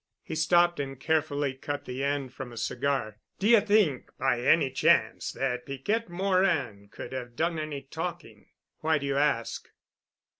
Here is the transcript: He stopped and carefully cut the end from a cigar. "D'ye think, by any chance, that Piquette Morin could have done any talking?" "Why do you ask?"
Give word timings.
He 0.23 0.33
stopped 0.33 0.79
and 0.79 0.99
carefully 0.99 1.53
cut 1.53 1.85
the 1.85 2.03
end 2.03 2.33
from 2.33 2.51
a 2.51 2.57
cigar. 2.57 3.19
"D'ye 3.37 3.59
think, 3.59 4.09
by 4.17 4.41
any 4.41 4.71
chance, 4.71 5.31
that 5.33 5.63
Piquette 5.67 6.09
Morin 6.09 6.89
could 6.89 7.13
have 7.13 7.35
done 7.35 7.59
any 7.59 7.83
talking?" 7.83 8.47
"Why 8.79 8.97
do 8.97 9.05
you 9.05 9.17
ask?" 9.17 9.69